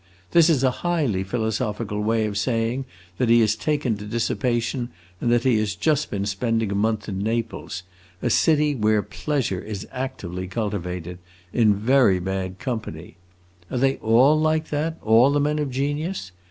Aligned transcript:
This 0.31 0.49
is 0.49 0.63
a 0.63 0.71
highly 0.81 1.23
philosophical 1.23 2.01
way 2.01 2.25
of 2.25 2.35
saying 2.35 2.85
that 3.19 3.29
he 3.29 3.41
has 3.41 3.55
taken 3.55 3.97
to 3.97 4.05
dissipation, 4.07 4.89
and 5.19 5.31
that 5.31 5.43
he 5.43 5.59
has 5.59 5.75
just 5.75 6.09
been 6.09 6.25
spending 6.25 6.71
a 6.71 6.73
month 6.73 7.07
at 7.07 7.13
Naples 7.13 7.83
a 8.19 8.31
city 8.31 8.73
where 8.73 9.03
'pleasure' 9.03 9.61
is 9.61 9.85
actively 9.91 10.47
cultivated 10.47 11.19
in 11.53 11.75
very 11.75 12.17
bad 12.19 12.57
company. 12.57 13.17
Are 13.69 13.77
they 13.77 13.97
all 13.97 14.39
like 14.39 14.69
that, 14.69 14.97
all 15.03 15.31
the 15.31 15.39
men 15.39 15.59
of 15.59 15.69
genius? 15.69 16.31